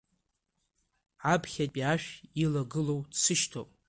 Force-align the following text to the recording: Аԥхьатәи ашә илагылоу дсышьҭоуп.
Аԥхьатәи 1.33 1.83
ашә 1.91 2.09
илагылоу 2.43 3.01
дсышьҭоуп. 3.11 3.69